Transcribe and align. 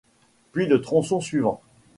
Puis 0.51 0.65
le 0.65 0.81
tronçon 0.81 1.21
suivant. 1.21 1.61